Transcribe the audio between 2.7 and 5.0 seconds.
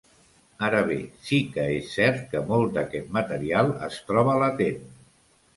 d’aquest material es troba latent.